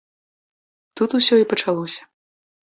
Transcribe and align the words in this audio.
Тут 1.01 1.09
усё 1.19 1.35
і 1.43 1.49
пачалося. 1.53 2.03